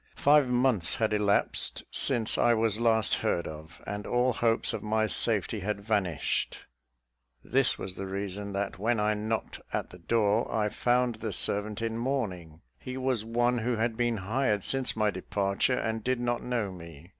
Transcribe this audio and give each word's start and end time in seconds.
Five 0.17 0.47
months 0.49 0.95
had 0.95 1.13
elapsed 1.13 1.83
since 1.91 2.35
I 2.35 2.55
was 2.55 2.79
last 2.79 3.13
heard 3.13 3.45
of, 3.45 3.83
and 3.85 4.07
all 4.07 4.33
hopes 4.33 4.73
of 4.73 4.81
my 4.81 5.05
safety 5.05 5.59
had 5.59 5.79
vanished: 5.79 6.57
this 7.43 7.77
was 7.77 7.93
the 7.93 8.07
reason 8.07 8.51
that 8.53 8.79
when 8.79 8.99
I 8.99 9.13
knocked 9.13 9.61
at 9.71 9.91
the 9.91 9.99
door, 9.99 10.51
I 10.51 10.69
found 10.69 11.17
the 11.17 11.31
servant 11.31 11.83
in 11.83 11.99
mourning: 11.99 12.61
he 12.79 12.97
was 12.97 13.23
one 13.23 13.59
who 13.59 13.75
had 13.75 13.95
been 13.95 14.17
hired 14.17 14.63
since 14.63 14.95
my 14.95 15.11
departure, 15.11 15.77
and 15.77 16.03
did 16.03 16.19
not 16.19 16.41
know 16.41 16.71
me. 16.71 17.07